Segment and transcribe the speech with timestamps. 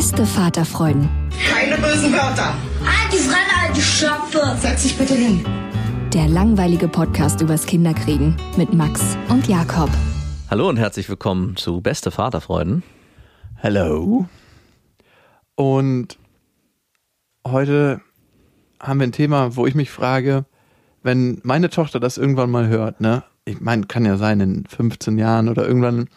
[0.00, 1.10] Beste Vaterfreuden.
[1.46, 2.54] Keine bösen Wörter.
[3.12, 4.56] Die Fremde, alte Schöpfe!
[4.58, 5.44] Setz dich bitte hin.
[6.14, 9.90] Der langweilige Podcast übers Kinderkriegen mit Max und Jakob.
[10.48, 12.82] Hallo und herzlich willkommen zu Beste Vaterfreuden.
[13.56, 14.26] Hello.
[15.54, 16.16] Und
[17.46, 18.00] heute
[18.80, 20.46] haben wir ein Thema, wo ich mich frage,
[21.02, 23.22] wenn meine Tochter das irgendwann mal hört, ne?
[23.44, 26.08] Ich meine, kann ja sein, in 15 Jahren oder irgendwann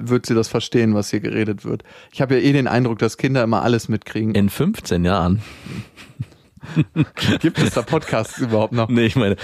[0.00, 1.82] wird sie das verstehen, was hier geredet wird.
[2.12, 4.34] Ich habe ja eh den Eindruck, dass Kinder immer alles mitkriegen.
[4.34, 5.42] In 15 Jahren.
[7.40, 8.88] Gibt es da Podcasts überhaupt noch?
[8.88, 9.36] Nee, ich meine,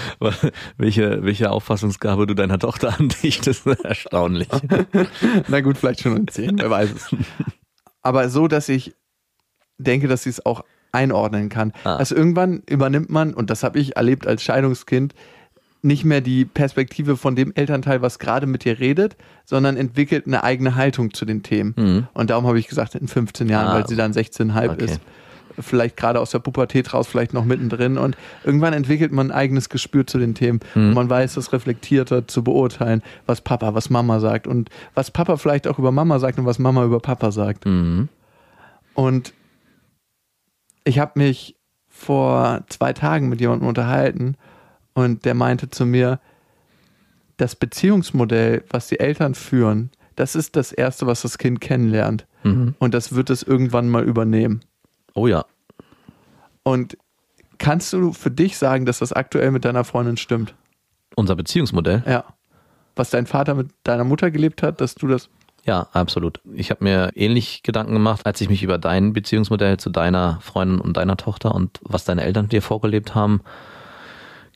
[0.77, 4.49] welche, welche Auffassungsgabe du deiner Tochter andichtest, ist erstaunlich.
[5.47, 7.15] Na gut, vielleicht schon in 10, wer weiß es.
[8.01, 8.95] Aber so, dass ich
[9.77, 11.73] denke, dass sie es auch einordnen kann.
[11.83, 11.97] Ah.
[11.97, 15.13] Also irgendwann übernimmt man, und das habe ich erlebt als Scheidungskind,
[15.81, 20.43] nicht mehr die Perspektive von dem Elternteil, was gerade mit dir redet, sondern entwickelt eine
[20.43, 21.73] eigene Haltung zu den Themen.
[21.77, 22.07] Mhm.
[22.13, 23.75] Und darum habe ich gesagt, in 15 Jahren, Ah.
[23.75, 24.85] weil sie dann 16,5 Okay.
[24.85, 25.01] ist.
[25.59, 27.97] Vielleicht gerade aus der Pubertät raus, vielleicht noch mittendrin.
[27.97, 30.59] Und irgendwann entwickelt man ein eigenes Gespür zu den Themen.
[30.75, 30.89] Mhm.
[30.89, 34.45] Und man weiß, das reflektierter zu beurteilen, was Papa, was Mama sagt.
[34.45, 37.65] Und was Papa vielleicht auch über Mama sagt und was Mama über Papa sagt.
[37.65, 38.09] Mhm.
[38.93, 39.33] Und
[40.83, 41.55] ich habe mich
[41.87, 44.35] vor zwei Tagen mit jemandem unterhalten
[44.97, 46.19] und der meinte zu mir,
[47.37, 52.25] das Beziehungsmodell, was die Eltern führen, das ist das Erste, was das Kind kennenlernt.
[52.41, 52.73] Mhm.
[52.79, 54.61] Und das wird es irgendwann mal übernehmen.
[55.13, 55.45] Oh ja.
[56.63, 56.97] Und
[57.59, 60.55] kannst du für dich sagen, dass das aktuell mit deiner Freundin stimmt?
[61.15, 62.01] Unser Beziehungsmodell.
[62.07, 62.23] Ja.
[62.95, 65.29] Was dein Vater mit deiner Mutter gelebt hat, dass du das.
[65.63, 66.41] Ja, absolut.
[66.55, 70.81] Ich habe mir ähnlich Gedanken gemacht, als ich mich über dein Beziehungsmodell zu deiner Freundin
[70.81, 73.41] und deiner Tochter und was deine Eltern dir vorgelebt haben,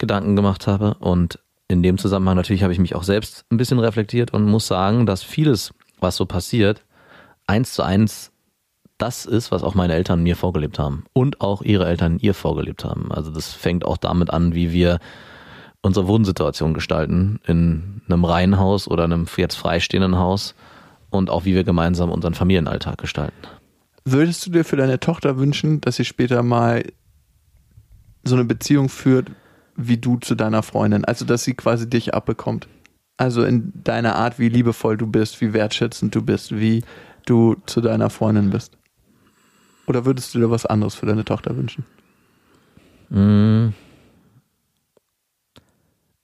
[0.02, 0.96] Gedanken gemacht habe.
[1.00, 1.40] Und
[1.70, 5.06] in dem Zusammenhang natürlich habe ich mich auch selbst ein bisschen reflektiert und muss sagen,
[5.06, 6.84] dass vieles, was so passiert,
[7.48, 8.34] eins zu eins
[8.98, 12.84] das ist, was auch meine Eltern mir vorgelebt haben und auch ihre Eltern ihr vorgelebt
[12.84, 13.12] haben.
[13.12, 15.00] Also das fängt auch damit an, wie wir
[15.82, 20.54] unsere Wohnsituation gestalten in einem Reihenhaus oder einem jetzt freistehenden Haus
[21.10, 23.48] und auch wie wir gemeinsam unseren Familienalltag gestalten.
[24.06, 26.84] Würdest du dir für deine Tochter wünschen, dass sie später mal
[28.24, 29.32] so eine Beziehung führt,
[29.88, 31.06] wie du zu deiner Freundin?
[31.06, 32.68] Also, dass sie quasi dich abbekommt.
[33.18, 36.84] Also in deiner Art, wie liebevoll du bist, wie wertschätzend du bist, wie
[37.26, 38.78] du zu deiner Freundin bist.
[39.86, 41.86] Oder würdest du dir was anderes für deine Tochter wünschen?
[43.10, 43.74] Mm.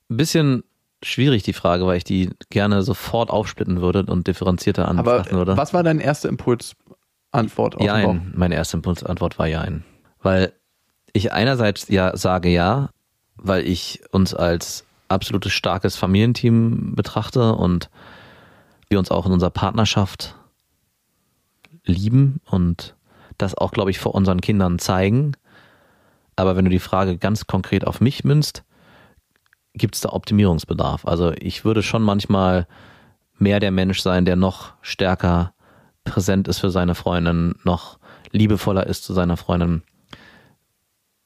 [0.09, 0.63] Ein bisschen
[1.03, 5.57] schwierig die Frage, weil ich die gerne sofort aufsplitten würde und differenzierter anfassen würde.
[5.57, 7.81] was war dein erster Impulsantwort auf?
[7.81, 8.33] Jein.
[8.35, 9.83] Meine erste Impulsantwort war Jein.
[10.21, 10.53] Weil
[11.13, 12.89] ich einerseits ja sage ja,
[13.37, 17.89] weil ich uns als absolutes starkes Familienteam betrachte und
[18.89, 20.35] wir uns auch in unserer Partnerschaft
[21.85, 22.95] lieben und
[23.37, 25.33] das auch, glaube ich, vor unseren Kindern zeigen.
[26.35, 28.63] Aber wenn du die Frage ganz konkret auf mich münzt,
[29.73, 31.05] gibt es da Optimierungsbedarf.
[31.05, 32.67] Also ich würde schon manchmal
[33.37, 35.53] mehr der Mensch sein, der noch stärker
[36.03, 37.99] präsent ist für seine Freundin, noch
[38.31, 39.83] liebevoller ist zu seiner Freundin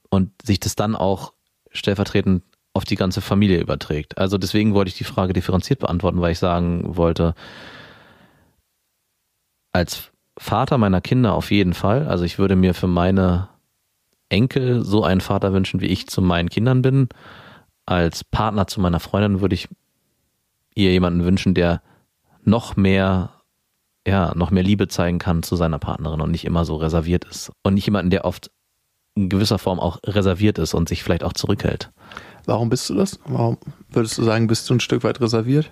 [0.09, 1.33] und sich das dann auch
[1.71, 4.17] stellvertretend auf die ganze Familie überträgt.
[4.17, 7.33] Also deswegen wollte ich die Frage differenziert beantworten, weil ich sagen wollte,
[9.73, 12.07] als Vater meiner Kinder auf jeden Fall.
[12.07, 13.49] Also ich würde mir für meine
[14.29, 17.09] Enkel so einen Vater wünschen, wie ich zu meinen Kindern bin.
[17.85, 19.67] Als Partner zu meiner Freundin würde ich
[20.73, 21.81] ihr jemanden wünschen, der
[22.43, 23.31] noch mehr,
[24.07, 27.51] ja, noch mehr Liebe zeigen kann zu seiner Partnerin und nicht immer so reserviert ist.
[27.63, 28.51] Und nicht jemanden, der oft
[29.15, 31.91] in gewisser Form auch reserviert ist und sich vielleicht auch zurückhält.
[32.45, 33.19] Warum bist du das?
[33.25, 33.57] Warum
[33.89, 35.69] würdest du sagen, bist du ein Stück weit reserviert?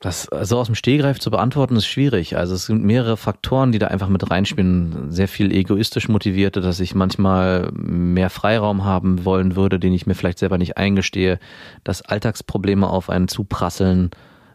[0.00, 2.34] Das so aus dem Stehgreif zu beantworten ist schwierig.
[2.38, 5.10] Also es sind mehrere Faktoren, die da einfach mit reinspielen.
[5.12, 10.14] Sehr viel egoistisch motivierte, dass ich manchmal mehr Freiraum haben wollen würde, den ich mir
[10.14, 11.38] vielleicht selber nicht eingestehe,
[11.84, 14.10] dass Alltagsprobleme auf einen zuprasseln,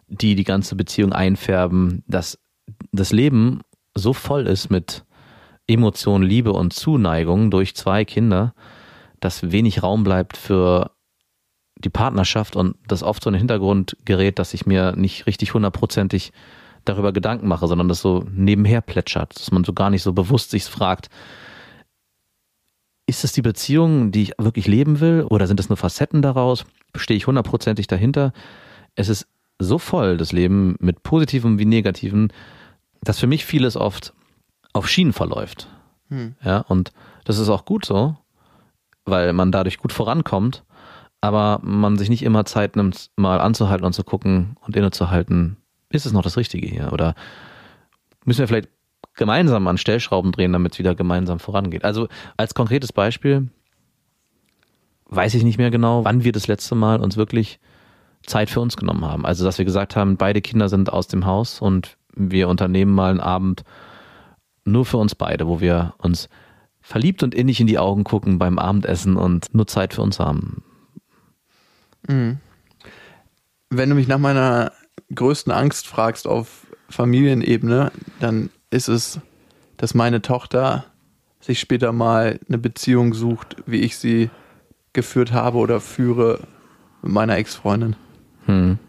[0.08, 2.40] die die ganze Beziehung einfärben, dass
[2.92, 3.62] das Leben
[3.94, 5.05] so voll ist mit
[5.68, 8.54] Emotionen, Liebe und Zuneigung durch zwei Kinder,
[9.20, 10.92] dass wenig Raum bleibt für
[11.78, 15.54] die Partnerschaft und das oft so in den Hintergrund gerät, dass ich mir nicht richtig
[15.54, 16.32] hundertprozentig
[16.86, 20.52] darüber Gedanken mache, sondern das so nebenher plätschert, dass man so gar nicht so bewusst
[20.52, 21.10] sich fragt,
[23.08, 26.66] ist es die Beziehung, die ich wirklich leben will oder sind es nur Facetten daraus?
[26.96, 28.34] Stehe ich hundertprozentig dahinter?
[28.96, 29.28] Es ist
[29.60, 32.30] so voll, das Leben mit Positivem wie Negativem,
[33.04, 34.14] dass für mich vieles oft
[34.75, 35.68] auf Schienen verläuft.
[36.10, 36.36] Hm.
[36.44, 36.92] Ja, und
[37.24, 38.16] das ist auch gut so,
[39.06, 40.63] weil man dadurch gut vorankommt
[41.25, 45.57] aber man sich nicht immer Zeit nimmt, mal anzuhalten und zu gucken und innezuhalten,
[45.89, 46.94] ist es noch das Richtige hier?
[46.94, 47.16] Oder
[48.25, 48.69] müssen wir vielleicht
[49.16, 51.83] gemeinsam an Stellschrauben drehen, damit es wieder gemeinsam vorangeht?
[51.83, 52.07] Also
[52.38, 53.50] als konkretes Beispiel
[55.07, 57.60] weiß ich nicht mehr genau, wann wir das letzte Mal uns wirklich
[58.27, 59.25] Zeit für uns genommen haben.
[59.25, 63.10] Also dass wir gesagt haben, beide Kinder sind aus dem Haus und wir unternehmen mal
[63.10, 63.63] einen Abend
[64.66, 66.28] nur für uns beide, wo wir uns
[66.82, 70.64] verliebt und innig in die Augen gucken beim Abendessen und nur Zeit für uns haben.
[72.08, 72.38] Mhm.
[73.70, 74.72] Wenn du mich nach meiner
[75.14, 79.20] größten Angst fragst auf Familienebene, dann ist es,
[79.78, 80.86] dass meine Tochter
[81.40, 84.30] sich später mal eine Beziehung sucht, wie ich sie
[84.94, 86.48] geführt habe oder führe
[87.02, 87.96] mit meiner Ex-Freundin.
[88.46, 88.80] Hm.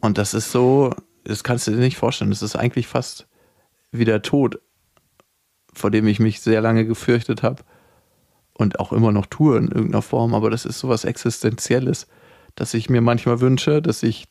[0.00, 0.94] Und das ist so,
[1.24, 2.30] das kannst du dir nicht vorstellen.
[2.30, 3.28] Das ist eigentlich fast
[3.92, 4.60] wie der Tod,
[5.72, 7.62] vor dem ich mich sehr lange gefürchtet habe
[8.54, 10.34] und auch immer noch tue in irgendeiner Form.
[10.34, 12.06] Aber das ist sowas Existenzielles
[12.54, 14.28] dass ich mir manchmal wünsche, dass sich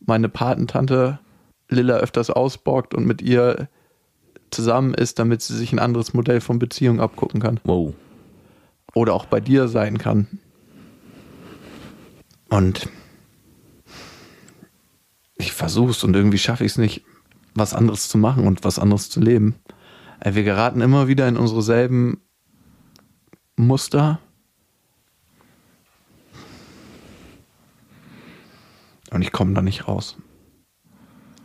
[0.00, 1.18] meine Patentante
[1.68, 3.68] Lilla öfters ausborgt und mit ihr
[4.50, 7.60] zusammen ist, damit sie sich ein anderes Modell von Beziehung abgucken kann.
[7.64, 7.94] Wow.
[8.94, 10.26] Oder auch bei dir sein kann.
[12.48, 12.88] Und
[15.36, 17.04] ich versuche es und irgendwie schaffe ich es nicht,
[17.54, 19.54] was anderes zu machen und was anderes zu leben.
[20.22, 22.20] Wir geraten immer wieder in unsere selben
[23.56, 24.20] Muster
[29.10, 30.16] Und ich komme da nicht raus.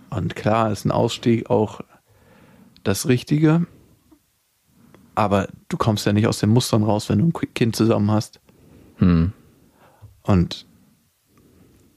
[0.09, 1.81] Und klar ist ein Ausstieg auch
[2.83, 3.65] das Richtige,
[5.15, 8.39] aber du kommst ja nicht aus den Mustern raus, wenn du ein Kind zusammen hast.
[8.97, 9.33] Hm.
[10.21, 10.67] Und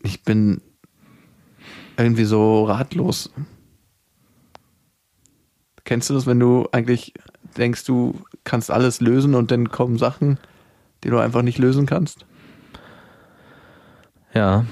[0.02, 0.62] ich bin
[1.96, 3.30] irgendwie so ratlos.
[5.88, 7.14] Kennst du das, wenn du eigentlich
[7.56, 10.36] denkst, du kannst alles lösen und dann kommen Sachen,
[11.02, 12.26] die du einfach nicht lösen kannst?
[14.34, 14.66] Ja,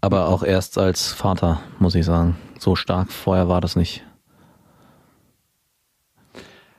[0.00, 2.36] aber auch erst als Vater, muss ich sagen.
[2.60, 4.04] So stark vorher war das nicht.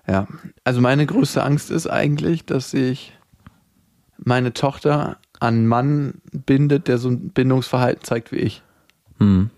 [0.07, 0.25] Ja,
[0.63, 3.11] also meine größte Angst ist eigentlich, dass sich
[4.15, 8.63] meine Tochter an einen Mann bindet, der so ein Bindungsverhalten zeigt wie ich.
[9.19, 9.50] Hm.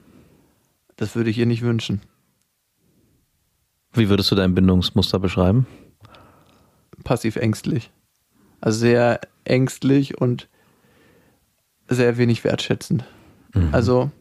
[0.96, 2.02] Das würde ich ihr nicht wünschen.
[3.98, 5.66] Wie würdest du dein Bindungsmuster beschreiben?
[7.04, 7.92] Passiv ängstlich.
[8.62, 10.48] Also sehr ängstlich und
[11.88, 13.06] sehr wenig wertschätzend.
[13.54, 13.70] Mhm.
[13.72, 14.12] Also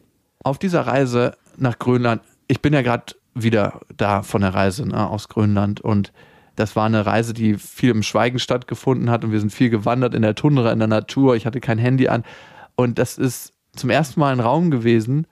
[0.43, 5.07] auf dieser Reise nach Grönland, ich bin ja gerade wieder da von der Reise ne,
[5.07, 6.11] aus Grönland und
[6.55, 10.15] das war eine Reise, die viel im Schweigen stattgefunden hat und wir sind viel gewandert
[10.15, 11.35] in der Tundra, in der Natur.
[11.35, 12.23] Ich hatte kein Handy an
[12.75, 15.27] und das ist zum ersten Mal ein Raum gewesen,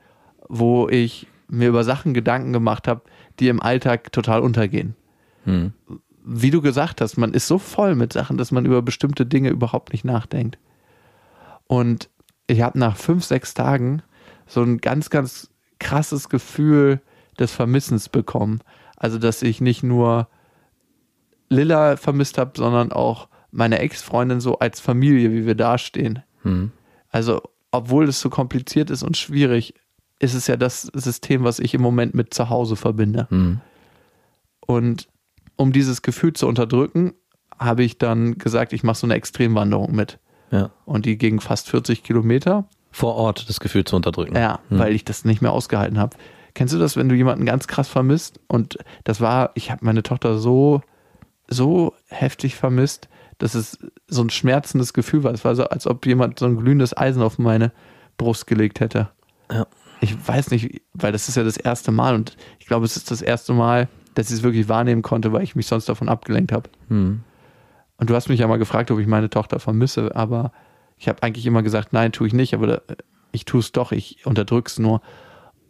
[0.48, 3.02] wo ich mir über Sachen Gedanken gemacht habe,
[3.40, 4.96] die im Alltag total untergehen.
[5.44, 5.74] Hm.
[6.24, 9.50] Wie du gesagt hast, man ist so voll mit Sachen, dass man über bestimmte Dinge
[9.50, 10.58] überhaupt nicht nachdenkt.
[11.68, 12.10] Und
[12.48, 14.02] ich habe nach fünf, sechs Tagen
[14.48, 15.50] so ein ganz, ganz
[15.80, 17.02] krasses Gefühl
[17.40, 18.62] des Vermissens bekommen.
[18.96, 20.28] Also, dass ich nicht nur
[21.50, 26.24] Lilla vermisst habe, sondern auch meine Ex-Freundin so als Familie, wie wir dastehen.
[26.42, 26.72] Hm.
[27.10, 29.74] Also, obwohl es so kompliziert ist und schwierig,
[30.20, 33.28] ist es ja das System, was ich im Moment mit zu Hause verbinde.
[33.30, 33.62] Hm.
[34.66, 35.08] Und
[35.56, 37.14] um dieses Gefühl zu unterdrücken,
[37.58, 40.20] habe ich dann gesagt, ich mache so eine Extremwanderung mit.
[40.52, 40.72] Ja.
[40.86, 42.68] Und die ging fast 40 Kilometer.
[42.92, 44.36] Vor Ort das Gefühl zu unterdrücken.
[44.36, 44.80] Ja, hm.
[44.80, 46.16] weil ich das nicht mehr ausgehalten habe.
[46.54, 48.40] Kennst du das, wenn du jemanden ganz krass vermisst?
[48.48, 50.82] Und das war, ich habe meine Tochter so,
[51.48, 55.34] so heftig vermisst, dass es so ein schmerzendes Gefühl war.
[55.34, 57.74] Es war so, als ob jemand so ein glühendes Eisen auf meine
[58.18, 59.10] Brust gelegt hätte.
[59.52, 59.68] Ja.
[60.02, 63.12] Ich weiß nicht, weil das ist ja das erste Mal und ich glaube, es ist
[63.12, 66.52] das erste Mal, dass ich es wirklich wahrnehmen konnte, weil ich mich sonst davon abgelenkt
[66.52, 66.70] habe.
[66.90, 67.22] Hm.
[67.98, 70.52] Und du hast mich ja mal gefragt, ob ich meine Tochter vermisse, aber
[70.98, 72.82] ich habe eigentlich immer gesagt, nein, tue ich nicht, aber da,
[73.32, 75.02] ich tue es doch, ich unterdrück's nur.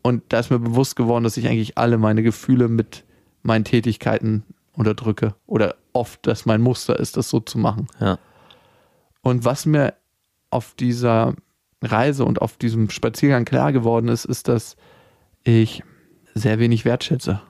[0.02, 3.04] Und da ist mir bewusst geworden, dass ich eigentlich alle meine Gefühle mit
[3.42, 5.34] meinen Tätigkeiten unterdrücke.
[5.48, 7.88] Oder oft, dass mein Muster ist, das so zu machen.
[8.00, 8.20] Ja.
[9.22, 9.96] Und was mir
[10.52, 11.34] auf dieser
[11.82, 14.76] Reise und auf diesem Spaziergang klar geworden ist, ist, dass
[15.44, 15.84] ich
[16.34, 17.42] sehr wenig wertschätze.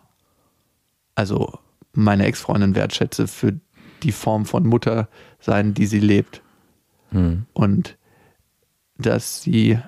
[1.16, 1.60] Also
[1.94, 3.60] meine Ex-Freundin wertschätze für
[4.04, 5.08] die Form von Mutter
[5.40, 6.42] sein, die sie lebt.
[7.10, 7.46] Hm.
[7.54, 7.98] Und
[8.98, 9.80] dass sie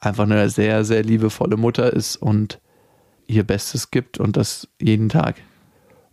[0.00, 2.60] einfach eine sehr, sehr liebevolle Mutter ist und
[3.26, 5.36] ihr Bestes gibt und das jeden Tag.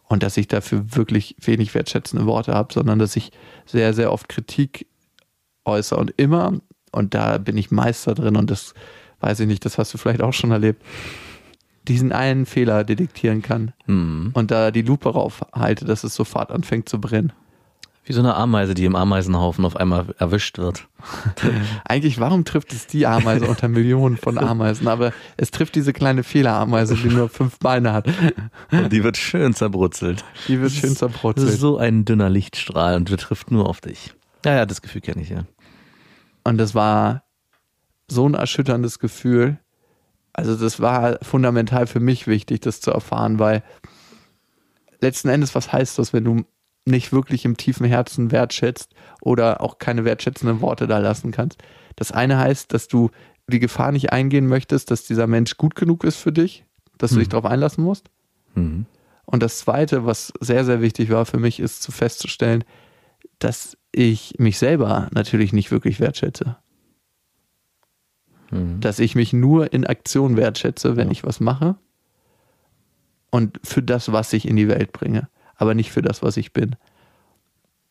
[0.08, 3.32] Und dass ich dafür wirklich wenig wertschätzende Worte habe, sondern dass ich
[3.66, 4.88] sehr, sehr oft Kritik
[5.66, 6.60] äußere und immer,
[6.94, 8.74] und da bin ich Meister drin und das
[9.20, 10.82] weiß ich nicht, das hast du vielleicht auch schon erlebt,
[11.88, 14.32] diesen einen Fehler detektieren kann Hm.
[14.34, 17.34] und da die Lupe rauf halte, dass es sofort anfängt zu brennen.
[18.06, 20.90] Wie so eine Ameise, die im Ameisenhaufen auf einmal erwischt wird.
[21.86, 24.90] Eigentlich, warum trifft es die Ameise unter Millionen von Ameisen?
[24.90, 28.08] Aber es trifft diese kleine Fehlerameise, die nur fünf Beine hat.
[28.72, 30.26] Und die wird schön zerbrutzelt.
[30.50, 31.58] Die wird schön Das ist zerbrutzelt.
[31.58, 34.14] so ein dünner Lichtstrahl und betrifft nur auf dich.
[34.46, 35.46] Ja, ja, das Gefühl kenne ich ja.
[36.44, 37.24] Und das war
[38.08, 39.60] so ein erschütterndes Gefühl.
[40.34, 43.64] Also das war fundamental für mich wichtig, das zu erfahren, weil
[45.00, 46.46] letzten Endes, was heißt das, wenn du
[46.86, 51.62] nicht wirklich im tiefen Herzen wertschätzt oder auch keine wertschätzenden Worte da lassen kannst?
[51.96, 53.12] Das eine heißt, dass du
[53.48, 56.66] die Gefahr nicht eingehen möchtest, dass dieser Mensch gut genug ist für dich,
[56.98, 58.10] dass du dich darauf einlassen musst.
[58.56, 58.86] Mhm.
[59.26, 62.64] Und das Zweite, was sehr, sehr wichtig war für mich, ist zu festzustellen,
[63.40, 66.58] dass ich mich selber natürlich nicht wirklich wertschätze.
[68.52, 68.80] Mhm.
[68.80, 71.76] Dass ich mich nur in Aktion wertschätze, wenn ich was mache.
[73.30, 76.54] Und für das, was ich in die Welt bringe, aber nicht für das, was ich
[76.54, 76.76] bin.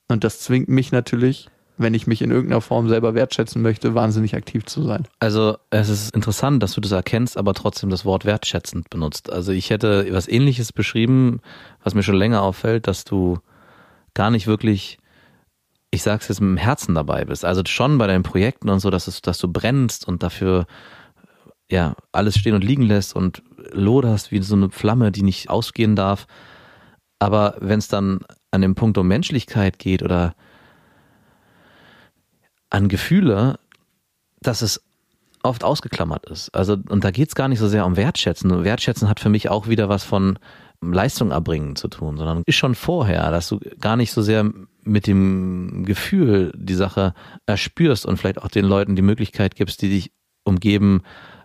[0.09, 4.35] Und das zwingt mich natürlich, wenn ich mich in irgendeiner Form selber wertschätzen möchte, wahnsinnig
[4.35, 5.09] aktiv zu sein.
[5.21, 9.33] Also es ist interessant, dass du das erkennst, aber trotzdem das Wort wertschätzend benutzt.
[9.33, 11.41] Also ich hätte was ähnliches beschrieben,
[11.83, 13.39] was mir schon länger auffällt, dass du
[14.15, 14.99] gar nicht wirklich,
[15.93, 17.45] ich sag's jetzt mit dem Herzen dabei bist.
[17.45, 20.67] Also schon bei deinen Projekten und so, dass, es, dass du brennst und dafür
[21.71, 25.95] ja alles stehen und liegen lässt und loderst wie so eine Flamme, die nicht ausgehen
[25.95, 26.27] darf.
[27.19, 28.21] Aber wenn es dann
[28.51, 30.35] an dem Punkt um Menschlichkeit geht oder
[32.71, 33.59] an Gefühle,
[34.41, 34.83] dass es
[35.43, 36.55] oft ausgeklammert ist.
[36.55, 38.65] Also, und da geht es gar nicht so sehr um Wertschätzen.
[38.65, 40.39] Wertschätzen hat für mich auch wieder was von
[40.83, 44.51] Leistung erbringen zu tun, sondern ist schon vorher, dass du gar nicht so sehr
[44.83, 47.15] mit dem Gefühl die Sache
[47.47, 50.13] erspürst und vielleicht auch den Leuten die Möglichkeit gibst, die dich
[50.45, 51.03] umgeben,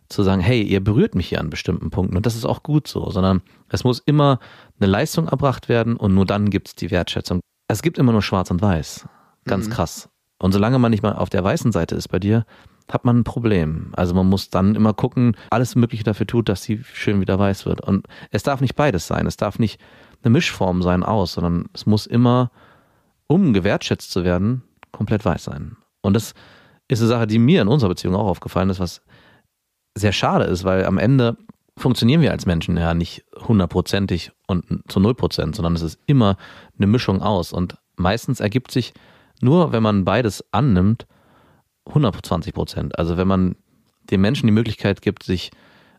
[0.10, 2.88] zu sagen, hey, ihr berührt mich hier an bestimmten Punkten und das ist auch gut
[2.88, 4.39] so, sondern es muss immer
[4.79, 7.41] eine Leistung erbracht werden und nur dann gibt es die Wertschätzung.
[7.67, 9.06] Es gibt immer nur schwarz und weiß.
[9.46, 10.10] Ganz krass.
[10.39, 12.46] Und solange man nicht mal auf der weißen Seite ist bei dir,
[12.89, 13.91] hat man ein Problem.
[13.96, 17.65] Also man muss dann immer gucken, alles Mögliche dafür tut, dass sie schön wieder weiß
[17.65, 17.82] wird.
[17.82, 19.27] Und es darf nicht beides sein.
[19.27, 19.79] Es darf nicht
[20.24, 22.51] eine Mischform sein aus, sondern es muss immer,
[23.27, 25.77] um gewertschätzt zu werden, komplett weiß sein.
[26.01, 26.34] Und das
[26.88, 29.01] ist eine Sache, die mir in unserer Beziehung auch aufgefallen ist, was
[29.96, 31.38] sehr schade ist, weil am Ende
[31.75, 36.38] funktionieren wir als Menschen ja nicht hundertprozentig und zu null Prozent, sondern es ist immer
[36.77, 37.51] eine Mischung aus.
[37.51, 38.94] Und meistens ergibt sich
[39.41, 41.06] nur, wenn man beides annimmt,
[41.88, 43.00] 120 Prozent.
[43.00, 43.56] Also wenn man
[44.12, 45.51] dem Menschen die Möglichkeit gibt, sich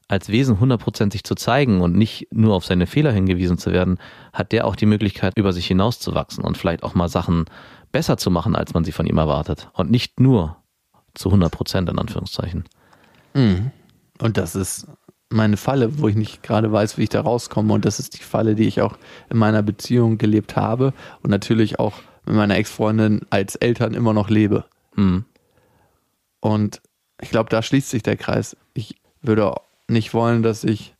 [0.09, 3.99] als Wesen hundertprozentig zu zeigen und nicht nur auf seine Fehler hingewiesen zu werden,
[4.33, 7.45] hat der auch die Möglichkeit, über sich hinauszuwachsen und vielleicht auch mal Sachen
[7.92, 9.68] besser zu machen, als man sie von ihm erwartet.
[9.75, 10.57] Und nicht nur
[11.14, 12.64] zu 100 Prozent in Anführungszeichen.
[14.21, 14.87] Und das ist
[15.30, 17.75] meine Falle, wo ich nicht gerade weiß, wie ich da rauskomme.
[17.75, 18.97] Und das ist die Falle, die ich auch
[19.28, 24.30] in meiner Beziehung gelebt habe und natürlich auch mit meiner Ex-Freundin als Eltern immer noch
[24.30, 24.64] lebe.
[24.95, 25.25] Hm.
[26.40, 26.80] Und
[27.21, 28.57] ich glaube, da schließt sich der Kreis.
[28.75, 29.54] Ich würde
[29.88, 30.95] nicht wollen, dass ich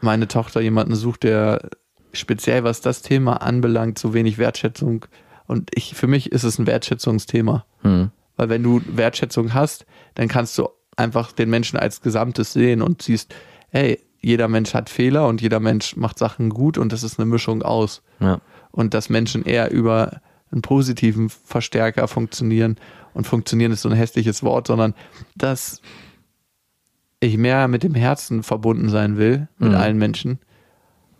[0.00, 1.70] meine Tochter jemanden sucht, der
[2.12, 5.06] speziell was das Thema anbelangt, so wenig Wertschätzung.
[5.46, 7.64] Und ich, für mich ist es ein Wertschätzungsthema.
[7.82, 8.10] Hm.
[8.36, 13.02] Weil wenn du Wertschätzung hast, dann kannst du einfach den Menschen als Gesamtes sehen und
[13.02, 13.34] siehst,
[13.70, 17.26] hey, jeder Mensch hat Fehler und jeder Mensch macht Sachen gut und das ist eine
[17.26, 18.02] Mischung aus.
[18.20, 18.40] Ja.
[18.70, 20.20] Und dass Menschen eher über
[20.52, 22.76] einen positiven Verstärker funktionieren
[23.14, 24.94] und funktionieren ist so ein hässliches Wort, sondern
[25.34, 25.80] dass
[27.20, 29.76] ich mehr mit dem Herzen verbunden sein will, mit Mhm.
[29.76, 30.38] allen Menschen,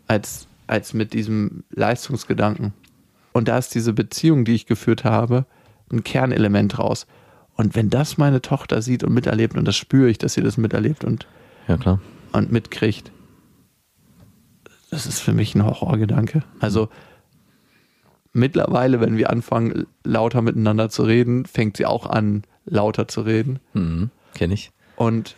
[0.07, 2.73] als, als mit diesem Leistungsgedanken.
[3.31, 5.45] Und da ist diese Beziehung, die ich geführt habe,
[5.91, 7.07] ein Kernelement raus.
[7.55, 10.57] Und wenn das meine Tochter sieht und miterlebt, und das spüre ich, dass sie das
[10.57, 11.27] miterlebt und,
[11.67, 12.01] ja, klar.
[12.31, 13.11] und mitkriegt,
[14.89, 16.43] das ist für mich ein Horrorgedanke.
[16.59, 16.89] Also
[18.33, 23.59] mittlerweile, wenn wir anfangen, lauter miteinander zu reden, fängt sie auch an, lauter zu reden.
[23.73, 24.71] Mhm, Kenne ich.
[24.95, 25.35] Und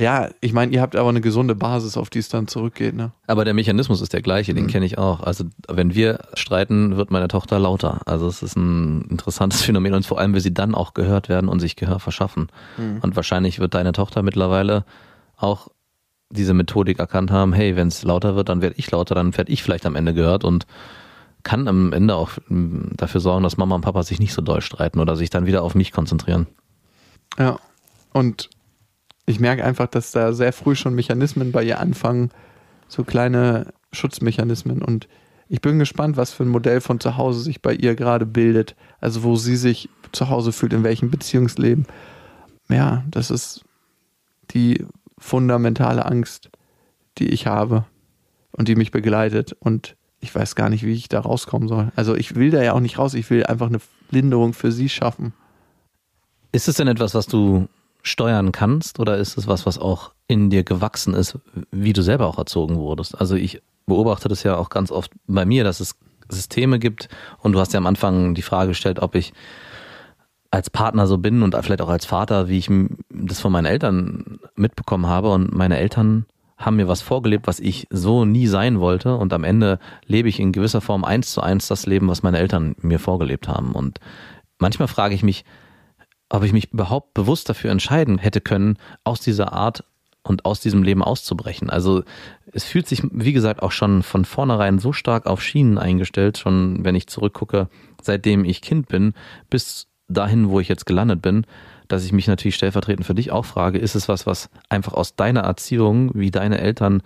[0.00, 3.12] ja, ich meine, ihr habt aber eine gesunde Basis, auf die es dann zurückgeht, ne?
[3.28, 4.68] Aber der Mechanismus ist der gleiche, den Mhm.
[4.68, 5.20] kenne ich auch.
[5.20, 8.00] Also wenn wir streiten, wird meine Tochter lauter.
[8.06, 11.48] Also es ist ein interessantes Phänomen und vor allem, will sie dann auch gehört werden
[11.48, 12.48] und sich Gehör verschaffen.
[12.78, 12.98] Mhm.
[13.02, 14.84] Und wahrscheinlich wird deine Tochter mittlerweile
[15.36, 15.68] auch
[16.30, 19.52] diese Methodik erkannt haben, hey, wenn es lauter wird, dann werde ich lauter, dann werde
[19.52, 20.66] ich vielleicht am Ende gehört und
[21.42, 24.60] kann am Ende auch mm, dafür sorgen, dass Mama und Papa sich nicht so doll
[24.60, 26.46] streiten oder sich dann wieder auf mich konzentrieren.
[27.38, 27.58] Ja.
[28.12, 28.50] Und
[29.26, 32.30] ich merke einfach, dass da sehr früh schon Mechanismen bei ihr anfangen,
[32.88, 34.82] so kleine Schutzmechanismen.
[34.82, 35.08] Und
[35.48, 38.74] ich bin gespannt, was für ein Modell von zu Hause sich bei ihr gerade bildet.
[39.00, 41.86] Also wo sie sich zu Hause fühlt, in welchem Beziehungsleben.
[42.68, 43.64] Ja, das ist
[44.50, 44.84] die
[45.18, 46.50] fundamentale Angst,
[47.18, 47.84] die ich habe
[48.52, 49.56] und die mich begleitet.
[49.58, 51.90] Und ich weiß gar nicht, wie ich da rauskommen soll.
[51.96, 53.12] Also ich will da ja auch nicht raus.
[53.14, 55.34] Ich will einfach eine Linderung für sie schaffen.
[56.52, 57.68] Ist es denn etwas, was du
[58.02, 61.38] steuern kannst oder ist es was, was auch in dir gewachsen ist,
[61.72, 63.20] wie du selber auch erzogen wurdest?
[63.20, 65.96] Also ich beobachte das ja auch ganz oft bei mir, dass es
[66.28, 67.08] Systeme gibt
[67.40, 69.32] und du hast ja am Anfang die Frage gestellt, ob ich
[70.52, 72.70] als Partner so bin und vielleicht auch als Vater, wie ich
[73.10, 76.26] das von meinen Eltern mitbekommen habe und meine Eltern
[76.64, 80.40] haben mir was vorgelebt, was ich so nie sein wollte und am Ende lebe ich
[80.40, 83.98] in gewisser Form eins zu eins das Leben, was meine Eltern mir vorgelebt haben und
[84.58, 85.44] manchmal frage ich mich,
[86.28, 89.84] ob ich mich überhaupt bewusst dafür entscheiden hätte können, aus dieser Art
[90.22, 91.68] und aus diesem Leben auszubrechen.
[91.68, 92.04] Also
[92.52, 96.84] es fühlt sich, wie gesagt, auch schon von vornherein so stark auf Schienen eingestellt, schon
[96.84, 97.68] wenn ich zurückgucke,
[98.00, 99.14] seitdem ich Kind bin,
[99.50, 101.46] bis dahin, wo ich jetzt gelandet bin,
[101.92, 105.14] dass ich mich natürlich stellvertretend für dich auch frage, ist es was, was einfach aus
[105.14, 107.02] deiner Erziehung, wie deine Eltern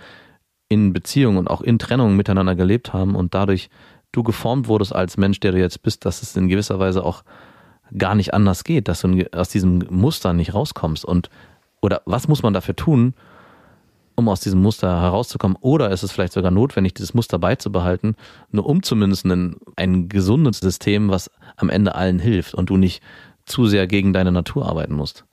[0.68, 3.68] in Beziehung und auch in Trennung miteinander gelebt haben und dadurch
[4.12, 7.24] du geformt wurdest als Mensch, der du jetzt bist, dass es in gewisser Weise auch
[7.98, 11.30] gar nicht anders geht, dass du aus diesem Muster nicht rauskommst und
[11.82, 13.14] oder was muss man dafür tun,
[14.14, 15.58] um aus diesem Muster herauszukommen?
[15.60, 18.14] Oder ist es vielleicht sogar notwendig, dieses Muster beizubehalten,
[18.52, 23.02] nur um zumindest ein, ein gesundes System, was am Ende allen hilft und du nicht
[23.46, 25.24] zu sehr gegen deine Natur arbeiten musst?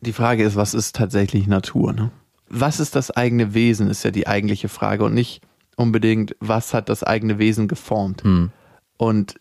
[0.00, 1.92] Die Frage ist, was ist tatsächlich Natur?
[1.92, 2.10] Ne?
[2.48, 5.40] Was ist das eigene Wesen, ist ja die eigentliche Frage und nicht
[5.76, 8.22] unbedingt, was hat das eigene Wesen geformt.
[8.22, 8.50] Hm.
[8.96, 9.40] Und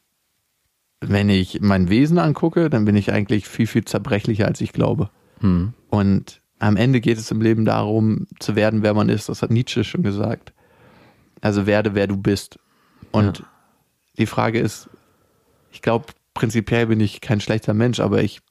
[1.00, 5.10] wenn ich mein Wesen angucke, dann bin ich eigentlich viel, viel zerbrechlicher, als ich glaube.
[5.42, 5.74] Hm.
[5.90, 9.28] Und am Ende geht es im Leben darum, zu werden, wer man ist.
[9.30, 10.54] Das hat Nietzsche schon gesagt.
[11.42, 12.58] Also werde, wer du bist.
[13.12, 13.46] Und Ja.
[14.18, 14.90] die Frage ist,
[15.72, 18.42] ich glaube, prinzipiell bin ich kein schlechter Mensch, aber ich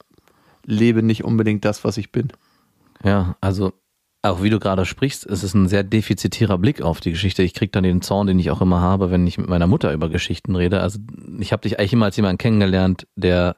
[0.65, 2.29] lebe nicht unbedingt das, was ich bin.
[3.05, 3.73] Ja, also
[4.23, 7.43] auch wie du gerade sprichst, es ist ein sehr defizitärer Blick auf die Geschichte.
[7.43, 9.93] Ich krieg dann den Zorn, den ich auch immer habe, wenn ich mit meiner Mutter
[9.93, 10.81] über Geschichten rede.
[10.81, 11.01] Also
[11.41, 13.57] ich habe dich eigentlich immer als jemanden kennengelernt, der,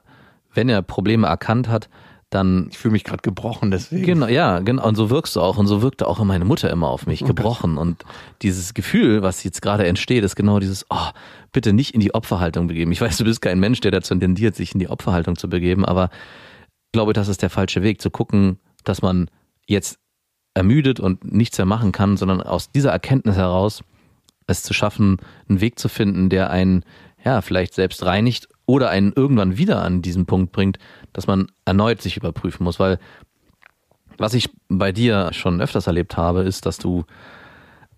[0.53, 1.89] wenn er Probleme erkannt hat,
[2.29, 4.05] dann Ich fühle mich gerade gebrochen, deswegen.
[4.05, 4.87] Genau, ja, genau.
[4.87, 5.57] Und so wirkst du auch.
[5.57, 7.77] Und so wirkte auch meine Mutter immer auf mich, gebrochen.
[7.77, 8.03] Und
[8.41, 11.09] dieses Gefühl, was jetzt gerade entsteht, ist genau dieses, oh,
[11.51, 12.91] bitte nicht in die Opferhaltung begeben.
[12.91, 15.85] Ich weiß, du bist kein Mensch, der dazu tendiert, sich in die Opferhaltung zu begeben,
[15.85, 16.09] aber
[16.87, 19.29] ich glaube, das ist der falsche Weg, zu gucken, dass man
[19.67, 19.99] jetzt
[20.53, 23.83] ermüdet und nichts mehr machen kann, sondern aus dieser Erkenntnis heraus
[24.47, 25.17] es zu schaffen,
[25.49, 26.83] einen Weg zu finden, der einen,
[27.25, 30.77] ja, vielleicht selbst reinigt oder einen irgendwann wieder an diesen Punkt bringt,
[31.11, 32.99] dass man erneut sich überprüfen muss, weil
[34.17, 37.03] was ich bei dir schon öfters erlebt habe, ist, dass du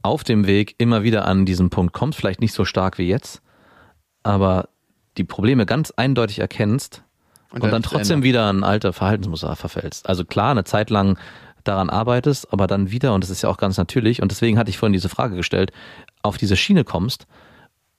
[0.01, 3.41] auf dem Weg immer wieder an diesen Punkt kommst, vielleicht nicht so stark wie jetzt,
[4.23, 4.69] aber
[5.17, 7.03] die Probleme ganz eindeutig erkennst
[7.51, 10.07] und, dann, dann trotzdem wieder an alte Verhaltensmuster verfällst.
[10.07, 11.17] Also klar, eine Zeit lang
[11.63, 14.69] daran arbeitest, aber dann wieder, und das ist ja auch ganz natürlich, und deswegen hatte
[14.69, 15.71] ich vorhin diese Frage gestellt,
[16.21, 17.27] auf diese Schiene kommst.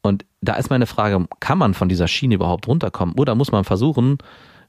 [0.03, 3.15] Und da ist meine Frage, kann man von dieser Schiene überhaupt runterkommen?
[3.17, 4.19] Oder muss man versuchen,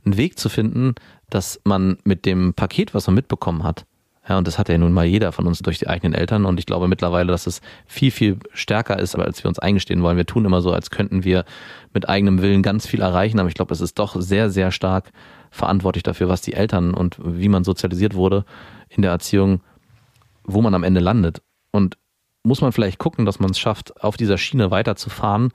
[0.06, 0.96] einen Weg zu finden,
[1.30, 3.86] dass man mit dem Paket, was man mitbekommen hat,
[4.30, 6.46] ja, und das hat ja nun mal jeder von uns durch die eigenen Eltern.
[6.46, 10.18] Und ich glaube mittlerweile, dass es viel, viel stärker ist, als wir uns eingestehen wollen.
[10.18, 11.46] Wir tun immer so, als könnten wir
[11.96, 13.40] mit eigenem Willen ganz viel erreichen.
[13.40, 15.12] Aber ich glaube, es ist doch sehr, sehr stark
[15.50, 18.46] verantwortlich dafür, was die Eltern und wie man sozialisiert wurde
[18.90, 19.62] in der Erziehung,
[20.44, 21.42] wo man am Ende landet.
[21.72, 21.98] Und
[22.44, 25.52] muss man vielleicht gucken, dass man es schafft, auf dieser Schiene weiterzufahren,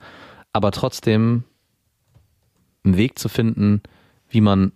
[0.53, 1.43] aber trotzdem
[2.83, 3.81] einen Weg zu finden,
[4.29, 4.71] wie man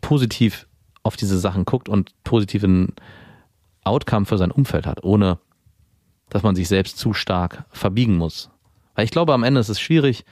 [0.00, 0.66] positiv
[1.02, 2.94] auf diese Sachen guckt und positiven
[3.84, 5.38] Outcome für sein Umfeld hat, ohne
[6.28, 8.50] dass man sich selbst zu stark verbiegen muss.
[8.94, 10.24] Weil ich glaube, am Ende ist es schwierig,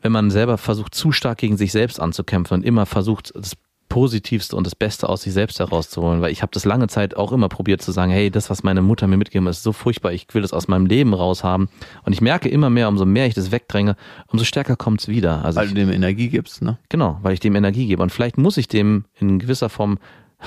[0.00, 3.56] wenn man selber versucht, zu stark gegen sich selbst anzukämpfen und immer versucht, das
[3.88, 7.32] Positivste und das Beste aus sich selbst herauszuholen, weil ich habe das lange Zeit auch
[7.32, 10.12] immer probiert zu sagen, hey, das, was meine Mutter mir mitgegeben hat, ist so furchtbar,
[10.12, 11.68] ich will das aus meinem Leben raushaben.
[12.04, 13.96] Und ich merke immer mehr, umso mehr ich das wegdränge,
[14.28, 15.44] umso stärker kommt es wieder.
[15.44, 16.78] Also Weil ich, du dem Energie gibst, ne?
[16.88, 18.02] Genau, weil ich dem Energie gebe.
[18.02, 19.98] Und vielleicht muss ich dem in gewisser Form,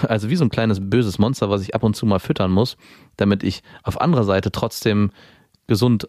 [0.08, 2.78] also wie so ein kleines böses Monster, was ich ab und zu mal füttern muss,
[3.18, 5.12] damit ich auf anderer Seite trotzdem
[5.68, 6.08] gesund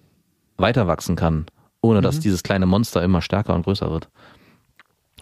[0.59, 1.47] weiter wachsen kann,
[1.81, 4.09] ohne dass dieses kleine Monster immer stärker und größer wird.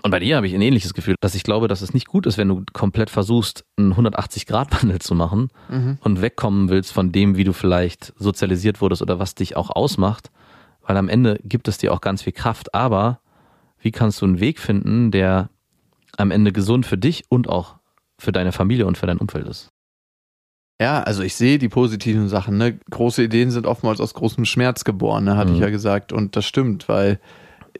[0.02, 2.26] Und bei dir habe ich ein ähnliches Gefühl, dass ich glaube, dass es nicht gut
[2.26, 5.48] ist, wenn du komplett versuchst, einen 180-Grad-Wandel zu machen
[6.02, 10.30] und wegkommen willst von dem, wie du vielleicht sozialisiert wurdest oder was dich auch ausmacht,
[10.86, 12.74] weil am Ende gibt es dir auch ganz viel Kraft.
[12.74, 13.20] Aber
[13.80, 15.50] wie kannst du einen Weg finden, der
[16.16, 17.76] am Ende gesund für dich und auch
[18.18, 19.68] für deine Familie und für dein Umfeld ist?
[20.80, 22.56] Ja, also ich sehe die positiven Sachen.
[22.56, 22.78] Ne?
[22.90, 25.36] Große Ideen sind oftmals aus großem Schmerz geboren, ne?
[25.36, 25.56] hatte Mhm.
[25.56, 26.10] ich ja gesagt.
[26.12, 27.20] Und das stimmt, weil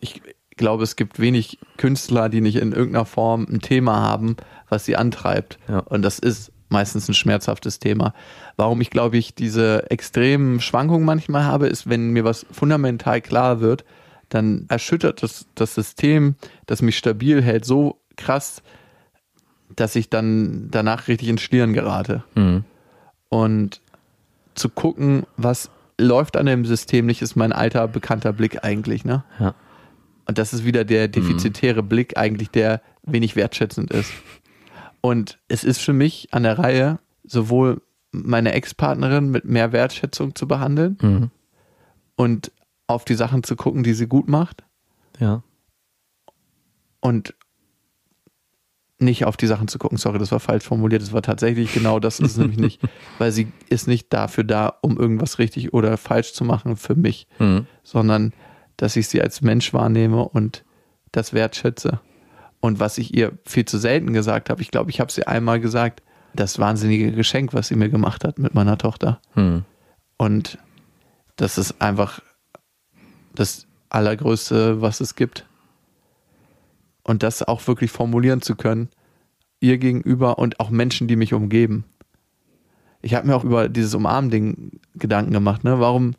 [0.01, 0.21] ich
[0.61, 4.37] glaube, es gibt wenig Künstler, die nicht in irgendeiner Form ein Thema haben,
[4.69, 5.59] was sie antreibt.
[5.69, 5.81] Ja.
[5.81, 8.15] Und das ist meistens ein schmerzhaftes Thema.
[8.57, 13.61] Warum ich, glaube ich, diese extremen Schwankungen manchmal habe, ist, wenn mir was fundamental klar
[13.61, 13.85] wird,
[14.29, 18.63] dann erschüttert das, das System, das mich stabil hält, so krass,
[19.75, 22.65] dass ich dann danach richtig ins Schlieren gerate Mhm.
[23.29, 23.81] und
[24.55, 29.25] zu gucken, was läuft an dem System nicht, ist mein alter bekannter Blick eigentlich, ne?
[29.39, 29.55] Ja.
[30.31, 34.13] Und das ist wieder der defizitäre Blick eigentlich, der wenig wertschätzend ist.
[35.01, 40.47] Und es ist für mich an der Reihe, sowohl meine Ex-Partnerin mit mehr Wertschätzung zu
[40.47, 41.31] behandeln Mhm.
[42.15, 42.53] und
[42.87, 44.63] auf die Sachen zu gucken, die sie gut macht
[45.19, 45.43] Ja.
[47.01, 47.35] und
[49.01, 49.99] nicht auf die Sachen zu gucken.
[49.99, 51.03] Sorry, das war falsch formuliert.
[51.03, 52.81] Das war tatsächlich genau das ist es nämlich nicht,
[53.19, 57.27] weil sie ist nicht dafür da, um irgendwas richtig oder falsch zu machen für mich,
[57.41, 57.67] Mhm.
[57.83, 58.33] sondern
[58.81, 60.65] dass ich sie als Mensch wahrnehme und
[61.13, 62.01] das wertschätze.
[62.61, 65.61] Und was ich ihr viel zu selten gesagt habe, ich glaube, ich habe sie einmal
[65.61, 69.21] gesagt, das wahnsinnige Geschenk, was sie mir gemacht hat mit meiner Tochter.
[69.35, 69.65] Mhm.
[70.17, 70.57] Und
[71.37, 72.23] das ist einfach
[73.35, 75.47] das Allergrößte, was es gibt.
[77.03, 78.89] Und das auch wirklich formulieren zu können,
[79.61, 81.85] ihr gegenüber und auch Menschen, die mich umgeben.
[83.03, 85.81] Ich habe mir auch über dieses Umarmding Gedanken gemacht, ne?
[85.81, 86.15] Warum,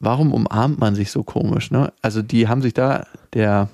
[0.00, 1.92] warum umarmt man sich so komisch, ne?
[2.02, 3.68] Also die haben sich da, der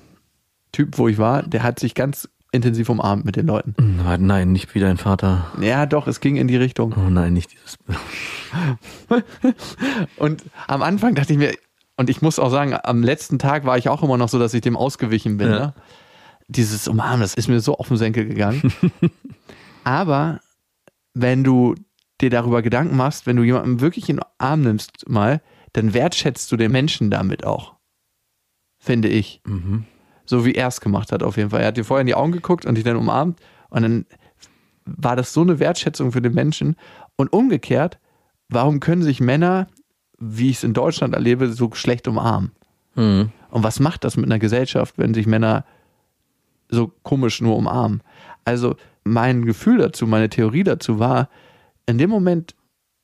[0.71, 3.75] Typ, wo ich war, der hat sich ganz intensiv umarmt mit den Leuten.
[4.19, 5.47] Nein, nicht wie dein Vater.
[5.59, 6.93] Ja, doch, es ging in die Richtung.
[6.97, 7.77] Oh nein, nicht dieses.
[10.17, 11.53] Und am Anfang dachte ich mir,
[11.97, 14.53] und ich muss auch sagen, am letzten Tag war ich auch immer noch so, dass
[14.53, 15.49] ich dem ausgewichen bin.
[15.49, 15.59] Ja.
[15.59, 15.73] Ne?
[16.47, 18.71] Dieses Umarmen, das ist mir so auf den Senkel gegangen.
[19.83, 20.39] Aber
[21.15, 21.73] wenn du
[22.21, 25.41] dir darüber Gedanken machst, wenn du jemanden wirklich in den Arm nimmst mal,
[25.73, 27.75] dann wertschätzt du den Menschen damit auch.
[28.79, 29.41] Finde ich.
[29.45, 29.85] Mhm.
[30.25, 31.61] So wie er es gemacht hat auf jeden Fall.
[31.61, 34.05] Er hat dir vorher in die Augen geguckt und dich dann umarmt und dann
[34.85, 36.75] war das so eine Wertschätzung für den Menschen.
[37.15, 37.99] Und umgekehrt,
[38.49, 39.67] warum können sich Männer,
[40.17, 42.51] wie ich es in Deutschland erlebe, so schlecht umarmen?
[42.95, 43.31] Mhm.
[43.49, 45.65] Und was macht das mit einer Gesellschaft, wenn sich Männer
[46.69, 48.01] so komisch nur umarmen?
[48.45, 51.29] Also mein Gefühl dazu, meine Theorie dazu war,
[51.85, 52.55] in dem Moment,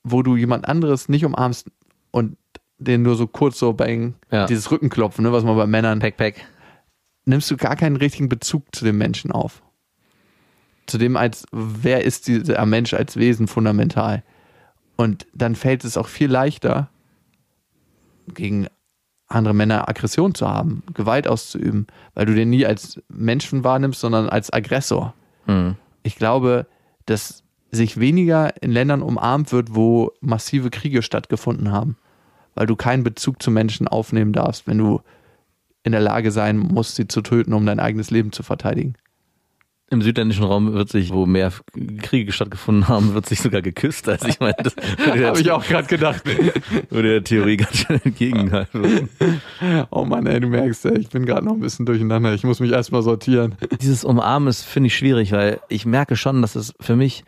[0.04, 1.72] wo du jemand anderes nicht umarmst
[2.12, 2.38] und
[2.84, 4.46] den nur so kurz so bang, Ja.
[4.46, 6.46] dieses Rückenklopfen, ne, was man bei Männern Pack, pack.
[7.26, 9.62] nimmst du gar keinen richtigen Bezug zu dem Menschen auf.
[10.86, 14.24] Zu dem als, wer ist dieser Mensch als Wesen fundamental?
[14.98, 16.90] Und dann fällt es auch viel leichter,
[18.28, 18.68] gegen
[19.28, 24.30] andere Männer Aggression zu haben, Gewalt auszuüben, weil du den nie als Menschen wahrnimmst, sondern
[24.30, 25.14] als Aggressor.
[25.48, 25.76] Mhm.
[26.04, 26.68] Ich glaube,
[27.06, 31.98] dass sich weniger in Ländern umarmt wird, wo massive Kriege stattgefunden haben,
[32.56, 35.02] weil du keinen Bezug zu Menschen aufnehmen darfst, wenn du
[35.84, 38.96] in der Lage sein musst, sie zu töten, um dein eigenes Leben zu verteidigen.
[39.90, 41.52] Im südländischen Raum wird sich, wo mehr
[42.02, 44.10] Kriege stattgefunden haben, wird sich sogar geküsst.
[44.10, 46.24] Also ich meine, das Habe ich auch gerade gedacht.
[46.90, 49.10] würde der Theorie ganz schön entgegenhalten.
[49.92, 52.34] Oh Mann, ey, du merkst, ey, ich bin gerade noch ein bisschen durcheinander.
[52.34, 53.56] Ich muss mich erstmal sortieren.
[53.82, 57.24] Dieses Umarmen ist, finde ich, schwierig, weil ich merke schon, dass es für mich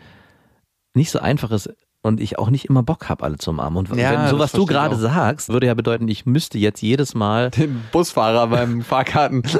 [0.95, 1.69] nicht so einfach ist
[2.05, 3.79] und ich auch nicht immer Bock habe, alle zu umarmen.
[3.79, 7.15] Und Ja, wenn so was du gerade sagst, würde ja bedeuten, ich müsste jetzt jedes
[7.15, 9.43] Mal Den Busfahrer beim Fahrkarten.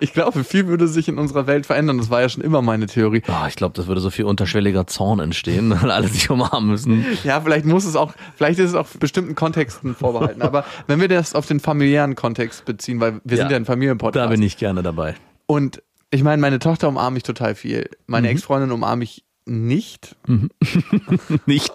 [0.00, 1.98] Ich glaube, viel würde sich in unserer Welt verändern.
[1.98, 3.22] Das war ja schon immer meine Theorie.
[3.28, 7.06] Oh, ich glaube, das würde so viel unterschwelliger Zorn entstehen, weil alle sich umarmen müssen.
[7.24, 10.42] Ja, vielleicht muss es auch, vielleicht ist es auch bestimmten Kontexten vorbehalten.
[10.42, 13.64] Aber wenn wir das auf den familiären Kontext beziehen, weil wir sind Ja, ja ein
[13.64, 14.24] Familienpodcast.
[14.24, 15.14] Da bin ich gerne dabei.
[15.46, 17.88] Und ich meine, meine Tochter umarme ich total viel.
[18.06, 20.16] Meine Ex-Freundin umarme ich nicht,
[21.46, 21.72] Nicht,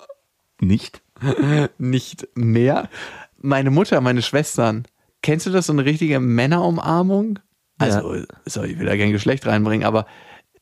[0.60, 1.02] nicht.
[1.78, 2.90] nicht mehr.
[3.40, 4.86] Meine Mutter, meine Schwestern,
[5.22, 7.40] kennst du das, so eine richtige Männerumarmung?
[7.80, 10.06] Also, sorry, ich will da kein Geschlecht reinbringen, aber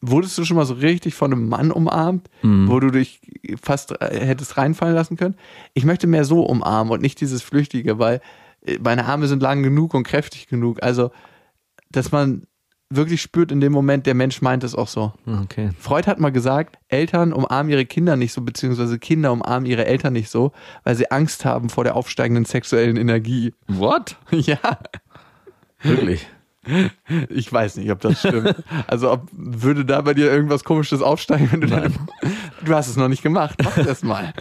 [0.01, 3.19] wurdest du schon mal so richtig von einem Mann umarmt, wo du dich
[3.61, 5.35] fast äh, hättest reinfallen lassen können?
[5.73, 8.21] Ich möchte mehr so umarmen und nicht dieses Flüchtige, weil
[8.65, 10.81] äh, meine Arme sind lang genug und kräftig genug.
[10.81, 11.11] Also,
[11.91, 12.43] dass man
[12.89, 15.13] wirklich spürt in dem Moment, der Mensch meint es auch so.
[15.43, 15.69] Okay.
[15.79, 20.13] Freud hat mal gesagt, Eltern umarmen ihre Kinder nicht so, beziehungsweise Kinder umarmen ihre Eltern
[20.13, 20.51] nicht so,
[20.83, 23.53] weil sie Angst haben vor der aufsteigenden sexuellen Energie.
[23.67, 24.17] What?
[24.31, 24.79] Ja,
[25.81, 26.27] Wirklich?
[27.29, 28.63] ich weiß nicht, ob das stimmt.
[28.87, 31.91] Also ob, würde da bei dir irgendwas komisches aufsteigen, wenn du deine,
[32.65, 34.33] Du hast es noch nicht gemacht, mach das mal.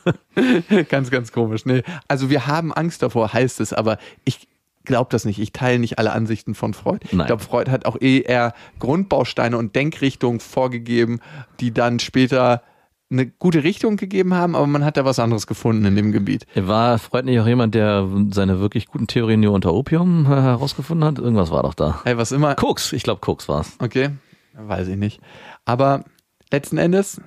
[0.88, 1.66] ganz, ganz komisch.
[1.66, 1.82] Nee.
[2.06, 4.47] Also wir haben Angst davor, heißt es, aber ich
[4.88, 5.38] glaube das nicht.
[5.38, 7.06] Ich teile nicht alle Ansichten von Freud.
[7.12, 7.20] Nein.
[7.20, 11.20] Ich glaube, Freud hat auch eh eher Grundbausteine und Denkrichtungen vorgegeben,
[11.60, 12.62] die dann später
[13.10, 16.46] eine gute Richtung gegeben haben, aber man hat da was anderes gefunden in dem Gebiet.
[16.54, 21.06] War Freud nicht auch jemand, der seine wirklich guten Theorien nur unter Opium äh, herausgefunden
[21.06, 21.18] hat?
[21.18, 22.00] Irgendwas war doch da.
[22.04, 22.54] Hey, was immer.
[22.54, 23.76] Koks, ich glaube Koks war's.
[23.78, 24.10] Okay,
[24.54, 25.20] weiß ich nicht.
[25.64, 26.04] Aber
[26.50, 27.20] letzten Endes,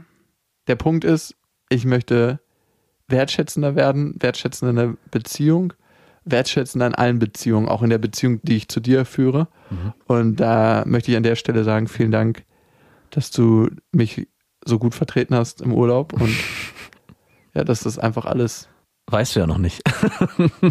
[0.68, 1.36] der Punkt ist,
[1.70, 2.40] ich möchte
[3.08, 5.74] wertschätzender werden, wertschätzender in der Beziehung,
[6.24, 9.48] wertschätzender in allen Beziehungen, auch in der Beziehung, die ich zu dir führe.
[10.06, 12.44] Und da möchte ich an der Stelle sagen, vielen Dank,
[13.10, 14.28] dass du mich
[14.64, 16.36] so gut vertreten hast im Urlaub und
[17.54, 18.70] ja, dass das einfach alles,
[19.08, 19.82] Weißt du ja noch nicht.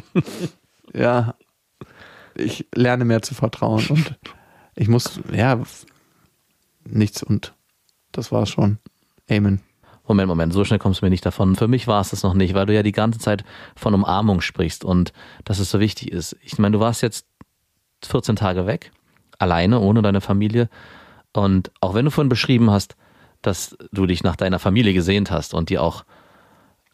[0.95, 1.35] ja,
[2.35, 4.19] ich lerne mehr zu vertrauen und
[4.75, 5.61] ich muss, ja,
[6.85, 7.55] nichts und
[8.13, 8.79] das war's schon.
[9.29, 9.61] Amen.
[10.11, 11.55] Moment, Moment, so schnell kommst du mir nicht davon.
[11.55, 13.45] Für mich war es das noch nicht, weil du ja die ganze Zeit
[13.77, 15.13] von Umarmung sprichst und
[15.45, 16.37] dass es so wichtig ist.
[16.43, 17.29] Ich meine, du warst jetzt
[18.05, 18.91] 14 Tage weg,
[19.39, 20.69] alleine, ohne deine Familie.
[21.33, 22.97] Und auch wenn du vorhin beschrieben hast,
[23.41, 26.05] dass du dich nach deiner Familie gesehnt hast und die auch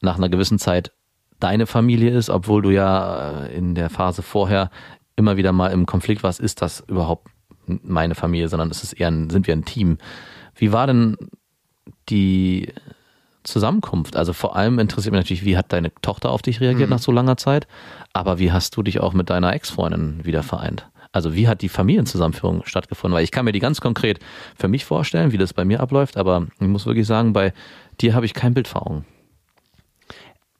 [0.02, 0.92] nach einer gewissen Zeit
[1.40, 4.70] deine Familie ist, obwohl du ja äh, in der Phase vorher
[5.16, 7.28] immer wieder mal im Konflikt warst, ist das überhaupt
[7.64, 9.96] meine Familie, sondern es ist eher ein, sind wir ein Team.
[10.54, 11.16] Wie war denn
[12.10, 12.74] die
[13.46, 14.16] Zusammenkunft?
[14.16, 17.12] Also vor allem interessiert mich natürlich, wie hat deine Tochter auf dich reagiert nach so
[17.12, 17.66] langer Zeit?
[18.12, 20.88] Aber wie hast du dich auch mit deiner Ex-Freundin wieder vereint?
[21.12, 23.16] Also wie hat die Familienzusammenführung stattgefunden?
[23.16, 24.18] Weil ich kann mir die ganz konkret
[24.54, 27.54] für mich vorstellen, wie das bei mir abläuft, aber ich muss wirklich sagen, bei
[28.00, 29.06] dir habe ich kein Bild vor Augen.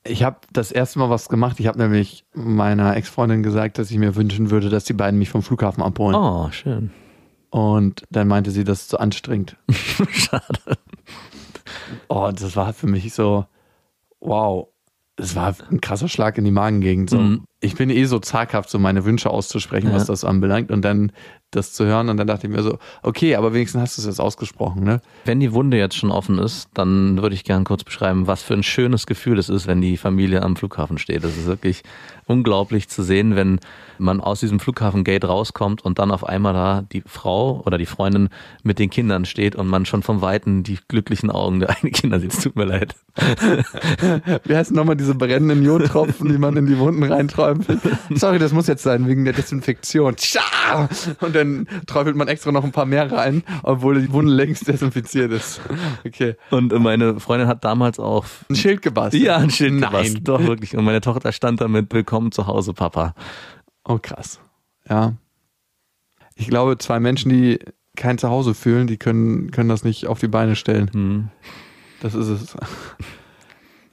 [0.05, 1.61] Ich habe das erste Mal was gemacht.
[1.61, 5.29] Ich habe nämlich meiner Ex-Freundin gesagt, dass ich mir wünschen würde, dass die beiden mich
[5.29, 6.15] vom Flughafen abholen.
[6.15, 6.91] Oh, schön.
[7.51, 9.57] Und dann meinte sie, das ist zu anstrengend.
[10.11, 10.79] Schade.
[12.09, 13.47] Oh, das war für mich so,
[14.21, 14.69] wow.
[15.19, 17.09] Das war ein krasser Schlag in die Magengegend.
[17.09, 17.17] So.
[17.19, 17.45] Mhm.
[17.61, 19.95] Ich bin eh so zaghaft, so meine Wünsche auszusprechen, Ja.
[19.95, 20.71] was das anbelangt.
[20.71, 21.11] Und dann
[21.53, 22.11] das zu hören.
[22.11, 25.01] Und dann dachte ich mir so, okay, aber wenigstens hast du es jetzt ausgesprochen, ne?
[25.25, 28.53] Wenn die Wunde jetzt schon offen ist, dann würde ich gern kurz beschreiben, was für
[28.53, 31.25] ein schönes Gefühl es ist, wenn die Familie am Flughafen steht.
[31.25, 31.83] Das ist wirklich
[32.27, 33.61] unglaublich zu sehen, wenn
[33.99, 38.29] man aus diesem Flughafengate rauskommt und dann auf einmal da die Frau oder die Freundin
[38.63, 42.21] mit den Kindern steht und man schon vom Weiten die glücklichen Augen der eigenen Kinder
[42.21, 42.33] sieht.
[42.35, 42.95] Es tut mir leid.
[44.45, 47.81] Wie heißen nochmal diese brennenden Jodtropfen, die man in die Wunden reinträufelt?
[48.11, 50.17] Sorry, das muss jetzt sein, wegen der Desinfektion.
[50.17, 50.89] Tscha!
[51.21, 55.33] Und dann träufelt man extra noch ein paar mehr rein, obwohl die Wunde längst desinfiziert
[55.33, 55.61] ist.
[56.05, 56.35] Okay.
[56.51, 59.23] Und meine Freundin hat damals auch Ein Schild gebastelt.
[59.23, 59.91] ja, ein Schild Nein.
[59.91, 60.29] gebastelt.
[60.29, 60.77] Doch, wirklich.
[60.77, 63.15] Und meine Tochter stand damit, willkommen zu Hause, Papa.
[63.85, 64.41] Oh, krass.
[64.89, 65.15] Ja.
[66.35, 67.59] Ich glaube, zwei Menschen, die
[67.97, 70.91] kein Zuhause fühlen, die können, können das nicht auf die Beine stellen.
[70.93, 71.29] Hm.
[72.01, 72.57] Das ist es.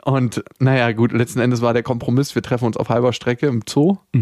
[0.03, 3.61] Und naja, gut, letzten Endes war der Kompromiss, wir treffen uns auf halber Strecke im
[3.67, 3.99] Zoo.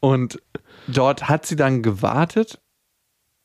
[0.00, 0.42] und
[0.88, 2.60] dort hat sie dann gewartet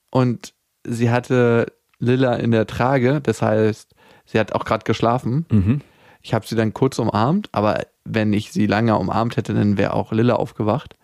[0.10, 3.94] und sie hatte Lilla in der Trage, das heißt,
[4.32, 5.46] sie hat auch gerade geschlafen.
[5.52, 5.82] Mhm.
[6.22, 9.94] Ich habe sie dann kurz umarmt, aber wenn ich sie lange umarmt hätte, dann wäre
[9.94, 10.96] auch Lilla aufgewacht.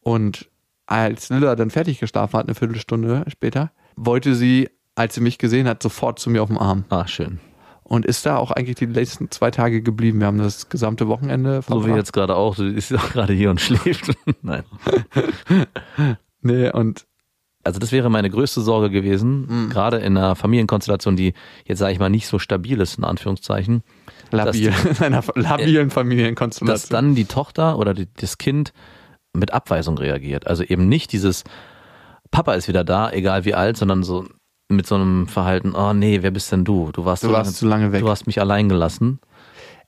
[0.00, 0.48] Und
[0.86, 5.68] als Lilla dann fertig geschlafen hat, eine Viertelstunde später, wollte sie, als sie mich gesehen
[5.68, 6.84] hat, sofort zu mir auf dem Arm.
[6.88, 7.40] Ah, schön.
[7.82, 10.20] Und ist da auch eigentlich die letzten zwei Tage geblieben.
[10.20, 11.96] Wir haben das gesamte Wochenende So wie verbracht.
[11.96, 12.54] jetzt gerade auch.
[12.56, 14.12] Sie ist auch gerade hier und schläft.
[14.42, 14.62] Nein.
[16.40, 17.04] Nee, und
[17.68, 19.68] Also das wäre meine größte Sorge gewesen, Mhm.
[19.70, 21.34] gerade in einer Familienkonstellation, die
[21.66, 23.82] jetzt sage ich mal nicht so stabil ist, in Anführungszeichen,
[24.30, 26.90] labil, in einer labilen dass Familienkonstellation.
[26.90, 28.72] dann die Tochter oder die, das Kind
[29.34, 30.46] mit Abweisung reagiert.
[30.46, 31.44] Also eben nicht dieses
[32.30, 34.24] Papa ist wieder da, egal wie alt, sondern so
[34.70, 36.90] mit so einem Verhalten, oh nee, wer bist denn du?
[36.92, 38.00] Du warst, Du so warst lange, zu lange weg.
[38.00, 39.18] Du hast mich allein gelassen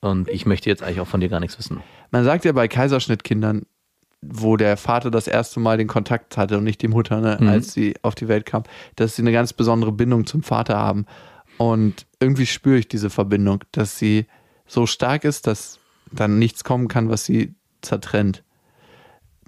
[0.01, 1.81] und ich möchte jetzt eigentlich auch von dir gar nichts wissen.
[2.11, 3.63] Man sagt ja bei Kaiserschnittkindern,
[4.23, 7.49] wo der Vater das erste Mal den Kontakt hatte und nicht die Mutter, ne, Mhm.
[7.49, 8.65] als sie auf die Welt kam,
[8.97, 11.07] dass sie eine ganz besondere Bindung zum Vater haben.
[11.57, 14.27] Und irgendwie spüre ich diese Verbindung, dass sie
[14.67, 15.79] so stark ist, dass
[16.13, 18.43] dann nichts kommen kann, was sie zertrennt.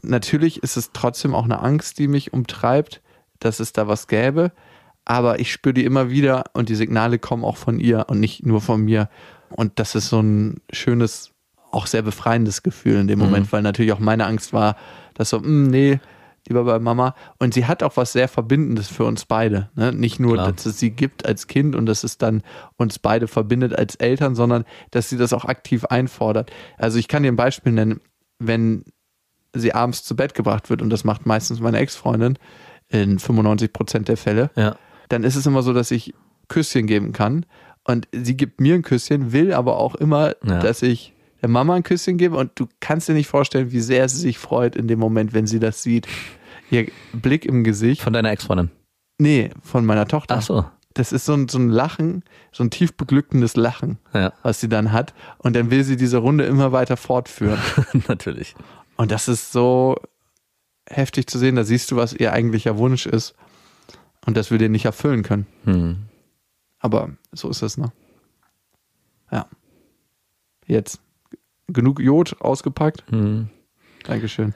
[0.03, 3.03] natürlich ist es trotzdem auch eine Angst, die mich umtreibt,
[3.39, 4.53] dass es da was gäbe.
[5.05, 8.45] Aber ich spüre die immer wieder und die Signale kommen auch von ihr und nicht
[8.47, 9.09] nur von mir.
[9.51, 11.32] Und das ist so ein schönes,
[11.73, 13.25] auch sehr befreiendes Gefühl in dem Mhm.
[13.27, 14.77] Moment, weil natürlich auch meine Angst war,
[15.15, 16.01] dass so, "Mm, nee,
[16.49, 17.15] lieber bei Mama.
[17.39, 19.69] Und sie hat auch was sehr Verbindendes für uns beide.
[19.77, 19.93] Ne?
[19.93, 20.53] Nicht nur, Klar.
[20.53, 22.43] dass es sie gibt als Kind und dass es dann
[22.77, 26.51] uns beide verbindet als Eltern, sondern dass sie das auch aktiv einfordert.
[26.79, 28.01] Also ich kann dir ein Beispiel nennen,
[28.41, 28.85] wenn
[29.55, 32.37] sie abends zu Bett gebracht wird und das macht meistens meine Ex-Freundin
[32.89, 34.77] in 95 Prozent der Fälle, Ja.
[35.11, 36.13] dann ist es immer so, dass ich
[36.49, 37.47] Küsschen geben kann
[37.85, 40.59] und sie gibt mir ein Küsschen, will aber auch immer, Ja.
[40.59, 44.09] dass ich der Mama ein Küsschen gebe und du kannst dir nicht vorstellen, wie sehr
[44.09, 46.07] sie sich freut in dem Moment, wenn sie das sieht.
[46.70, 48.00] Ihr Blick im Gesicht.
[48.00, 48.70] Von deiner Ex-Freundin.
[49.18, 50.37] Nee, von meiner Tochter.
[50.38, 50.64] Ach so.
[50.94, 54.68] Das ist so ein, so ein Lachen, so ein tief beglückendes Lachen, Ja, was sie
[54.68, 55.14] dann hat.
[55.38, 57.59] Und dann will sie diese Runde immer weiter fortführen.
[58.09, 58.55] natürlich.
[58.96, 59.96] Und das ist so
[60.88, 61.57] heftig zu sehen.
[61.57, 63.35] Da siehst du, was ihr eigentlicher Wunsch ist.
[64.26, 65.46] Und das wir den nicht erfüllen können.
[65.64, 65.96] Hm.
[66.78, 67.90] Aber so ist es, ne?
[69.31, 69.46] Ja.
[70.66, 71.00] Jetzt.
[71.73, 73.05] Genug Jod ausgepackt.
[73.11, 73.49] Hm.
[74.05, 74.55] Dankeschön.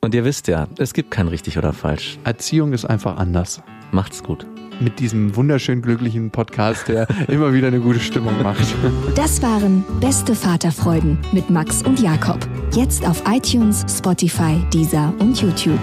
[0.00, 2.18] Und ihr wisst ja, es gibt kein richtig oder falsch.
[2.24, 3.62] Erziehung ist einfach anders.
[3.92, 4.46] Macht's gut.
[4.80, 8.66] Mit diesem wunderschön glücklichen Podcast, der immer wieder eine gute Stimmung macht.
[9.14, 12.38] Das waren Beste Vaterfreuden mit Max und Jakob.
[12.72, 15.78] Jetzt auf iTunes, Spotify, Deezer und YouTube.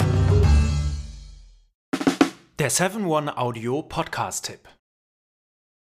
[2.59, 4.78] Der 7-One-Audio-Podcast-Tipp.